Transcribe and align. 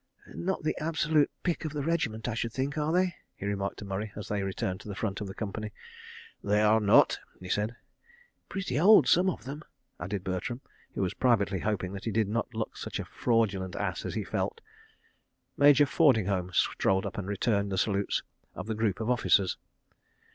"Not 0.33 0.63
the 0.63 0.75
absolute 0.79 1.29
pick 1.43 1.63
of 1.63 1.73
the 1.73 1.83
regiment, 1.83 2.27
I 2.27 2.33
should 2.33 2.51
think, 2.51 2.75
are 2.75 2.91
they?" 2.91 3.13
he 3.35 3.45
remarked 3.45 3.77
to 3.77 3.85
Murray, 3.85 4.11
as 4.15 4.29
they 4.29 4.41
returned 4.41 4.79
to 4.79 4.87
the 4.87 4.95
front 4.95 5.21
of 5.21 5.27
the 5.27 5.35
company. 5.35 5.71
"They 6.43 6.59
are 6.63 6.79
not," 6.79 7.19
he 7.39 7.49
said. 7.49 7.75
"Pretty 8.49 8.79
old, 8.79 9.07
some 9.07 9.29
of 9.29 9.43
them," 9.45 9.61
added 9.99 10.23
Bertram, 10.23 10.61
who 10.95 11.03
was 11.03 11.13
privately 11.13 11.59
hoping 11.59 11.93
that 11.93 12.05
he 12.05 12.11
did 12.11 12.27
not 12.29 12.51
look 12.55 12.77
such 12.77 12.99
a 12.99 13.05
fraudulent 13.05 13.75
Ass 13.75 14.03
as 14.03 14.15
he 14.15 14.23
felt. 14.23 14.59
Major 15.55 15.85
Fordinghame 15.85 16.51
strolled 16.51 17.05
up 17.05 17.19
and 17.19 17.27
returned 17.27 17.71
the 17.71 17.77
salutes 17.77 18.23
of 18.55 18.65
the 18.65 18.73
group 18.73 19.01
of 19.01 19.07
officers. 19.11 19.59